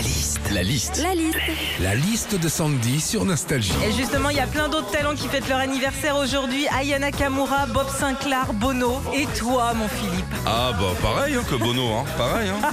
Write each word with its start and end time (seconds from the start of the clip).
La 0.00 0.06
liste. 0.06 0.40
La 0.50 0.62
liste. 0.62 1.02
La 1.02 1.14
liste. 1.14 1.38
La 1.78 1.94
liste 1.94 2.34
de 2.34 2.48
Sandy 2.48 3.02
sur 3.02 3.26
Nostalgie. 3.26 3.74
Et 3.86 3.92
justement, 3.92 4.30
il 4.30 4.36
y 4.38 4.40
a 4.40 4.46
plein 4.46 4.70
d'autres 4.70 4.90
talents 4.90 5.14
qui 5.14 5.28
fêtent 5.28 5.46
leur 5.46 5.58
anniversaire 5.58 6.16
aujourd'hui. 6.16 6.66
Ayana 6.68 7.12
Kamura, 7.12 7.66
Bob 7.66 7.86
Sinclair, 7.90 8.54
Bono. 8.54 8.98
Et 9.14 9.26
toi, 9.38 9.74
mon 9.74 9.88
Philippe 9.88 10.24
Ah 10.46 10.72
bah 10.72 10.94
pareil 11.02 11.34
hein, 11.34 11.42
que 11.46 11.54
Bono, 11.54 11.92
hein. 11.92 12.04
pareil. 12.16 12.48
Hein. 12.48 12.70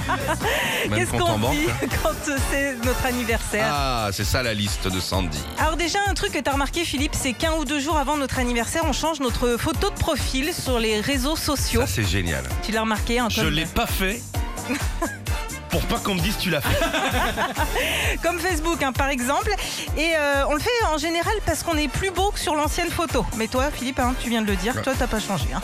Qu'est-ce 0.94 1.10
qu'on 1.10 1.50
dit 1.50 1.66
quand 2.02 2.32
c'est 2.50 2.76
notre 2.82 3.04
anniversaire 3.04 3.66
Ah, 3.70 4.08
c'est 4.10 4.24
ça 4.24 4.42
la 4.42 4.54
liste 4.54 4.88
de 4.88 4.98
Sandy. 4.98 5.42
Alors 5.58 5.76
déjà, 5.76 5.98
un 6.08 6.14
truc 6.14 6.32
que 6.32 6.38
tu 6.38 6.48
as 6.48 6.54
remarqué, 6.54 6.86
Philippe, 6.86 7.14
c'est 7.14 7.34
qu'un 7.34 7.52
ou 7.58 7.66
deux 7.66 7.78
jours 7.78 7.98
avant 7.98 8.16
notre 8.16 8.38
anniversaire, 8.38 8.84
on 8.86 8.94
change 8.94 9.20
notre 9.20 9.58
photo 9.58 9.90
de 9.90 9.98
profil 9.98 10.54
sur 10.54 10.78
les 10.78 11.02
réseaux 11.02 11.36
sociaux. 11.36 11.82
Ça 11.82 11.86
c'est 11.86 12.08
génial. 12.08 12.44
Tu 12.62 12.72
l'as 12.72 12.80
remarqué, 12.80 13.18
un 13.18 13.28
Je 13.28 13.44
l'ai 13.44 13.66
pas 13.66 13.86
fait 13.86 14.22
pour 15.70 15.82
pas 15.82 15.98
qu'on 15.98 16.14
me 16.14 16.20
dise 16.20 16.36
tu 16.38 16.50
l'as 16.50 16.60
fait. 16.60 18.18
comme 18.22 18.38
Facebook, 18.38 18.82
hein, 18.82 18.92
par 18.92 19.08
exemple. 19.08 19.50
Et 19.96 20.12
euh, 20.16 20.44
on 20.48 20.54
le 20.54 20.60
fait 20.60 20.70
en 20.92 20.98
général 20.98 21.34
parce 21.46 21.62
qu'on 21.62 21.76
est 21.76 21.88
plus 21.88 22.10
beau 22.10 22.30
que 22.30 22.38
sur 22.38 22.54
l'ancienne 22.54 22.90
photo. 22.90 23.24
Mais 23.36 23.46
toi, 23.48 23.70
Philippe, 23.72 23.98
hein, 24.00 24.14
tu 24.20 24.28
viens 24.30 24.42
de 24.42 24.46
le 24.46 24.56
dire, 24.56 24.80
toi, 24.82 24.92
t'as 24.98 25.06
pas 25.06 25.20
changé. 25.20 25.46
hein. 25.54 25.60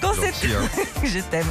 Quand 0.00 0.12
c'est 0.20 0.28
hein. 0.46 0.60
Je 1.04 1.20
t'aime. 1.20 1.46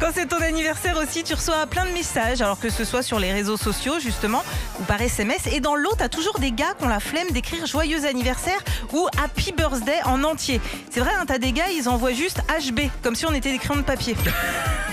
Quand 0.00 0.08
c'est 0.14 0.26
ton 0.26 0.40
anniversaire 0.40 0.96
aussi, 0.96 1.22
tu 1.24 1.34
reçois 1.34 1.66
plein 1.66 1.84
de 1.84 1.90
messages, 1.90 2.40
alors 2.42 2.58
que 2.58 2.70
ce 2.70 2.84
soit 2.84 3.02
sur 3.02 3.18
les 3.18 3.32
réseaux 3.32 3.56
sociaux, 3.56 3.98
justement, 4.00 4.42
ou 4.80 4.84
par 4.84 5.00
SMS. 5.00 5.46
Et 5.52 5.60
dans 5.60 5.74
l'eau, 5.74 5.92
t'as 5.96 6.08
toujours 6.08 6.38
des 6.38 6.52
gars 6.52 6.74
qui 6.78 6.84
ont 6.84 6.88
la 6.88 7.00
flemme 7.00 7.28
d'écrire 7.30 7.66
joyeux 7.66 8.04
anniversaire 8.06 8.58
ou 8.92 9.06
happy 9.22 9.52
birthday 9.52 10.00
en 10.04 10.22
entier. 10.24 10.60
C'est 10.90 11.00
vrai, 11.00 11.10
hein, 11.18 11.24
t'as 11.26 11.38
des 11.38 11.52
gars, 11.52 11.68
ils 11.76 11.88
envoient 11.88 12.12
juste 12.12 12.40
HB, 12.48 12.80
comme 13.02 13.14
si 13.14 13.26
on 13.26 13.32
était 13.32 13.52
des 13.52 13.58
crayons 13.58 13.80
de 13.80 13.84
papier. 13.86 14.16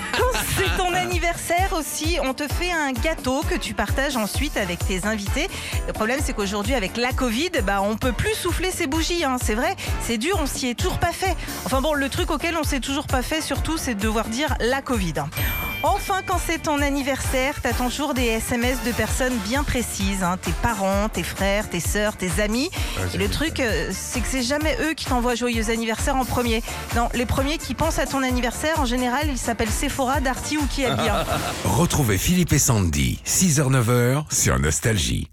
C'est 0.56 0.76
ton 0.76 0.92
anniversaire 0.94 1.72
aussi, 1.72 2.18
on 2.22 2.34
te 2.34 2.46
fait 2.48 2.72
un 2.72 2.92
gâteau 2.92 3.42
que 3.48 3.54
tu 3.54 3.74
partages 3.74 4.16
ensuite 4.16 4.56
avec 4.56 4.78
tes 4.86 5.06
invités. 5.06 5.48
Le 5.86 5.92
problème, 5.92 6.20
c'est 6.22 6.32
qu'aujourd'hui, 6.32 6.74
avec 6.74 6.96
la 6.96 7.12
Covid, 7.12 7.50
bah, 7.64 7.80
on 7.82 7.96
peut 7.96 8.12
plus 8.12 8.34
souffler 8.34 8.70
ses 8.70 8.86
bougies. 8.86 9.24
hein. 9.24 9.36
C'est 9.42 9.54
vrai, 9.54 9.76
c'est 10.00 10.18
dur, 10.18 10.38
on 10.40 10.46
s'y 10.46 10.68
est 10.68 10.74
toujours 10.74 10.98
pas 10.98 11.12
fait. 11.12 11.34
Enfin 11.64 11.80
bon, 11.80 11.94
le 11.94 12.08
truc 12.08 12.30
auquel 12.30 12.56
on 12.56 12.64
s'est 12.64 12.80
toujours 12.80 13.06
pas 13.06 13.22
fait, 13.22 13.40
surtout, 13.40 13.76
c'est 13.76 13.94
de 13.94 14.00
devoir 14.00 14.26
dire 14.28 14.54
la 14.60 14.82
Covid. 14.82 15.14
Hein. 15.82 15.88
Enfin, 15.94 16.20
quand 16.26 16.38
c'est 16.44 16.58
ton 16.62 16.80
anniversaire, 16.80 17.60
t'attends 17.60 17.88
toujours 17.88 18.14
des 18.14 18.24
SMS 18.24 18.78
de 18.84 18.92
personnes 18.92 19.36
bien 19.48 19.62
précises. 19.64 20.22
hein. 20.22 20.36
Tes 20.40 20.52
parents, 20.62 21.08
tes 21.08 21.22
frères, 21.22 21.68
tes 21.68 21.80
sœurs, 21.80 22.16
tes 22.16 22.40
amis. 22.42 22.70
Et 23.14 23.18
le 23.18 23.28
truc, 23.28 23.60
euh, 23.60 23.90
c'est 23.92 24.20
que 24.20 24.26
c'est 24.28 24.42
jamais 24.42 24.76
eux 24.82 24.94
qui 24.94 25.06
t'envoient 25.06 25.34
joyeux 25.34 25.70
anniversaire 25.70 26.16
en 26.16 26.24
premier. 26.24 26.62
Non, 26.96 27.08
les 27.14 27.26
premiers 27.26 27.58
qui 27.58 27.74
pensent 27.74 27.98
à 27.98 28.06
ton 28.06 28.22
anniversaire, 28.22 28.78
en 28.80 28.84
général, 28.86 29.26
ils 29.28 29.38
s'appellent 29.38 29.70
Sephora, 29.70 30.20
Darty 30.20 30.58
ou 30.58 30.66
qui 30.66 30.82
bien. 30.82 31.24
Retrouvez 31.64 32.18
Philippe 32.18 32.52
et 32.52 32.58
Sandy, 32.58 33.20
6h-9h 33.26 34.24
sur 34.32 34.58
Nostalgie. 34.58 35.31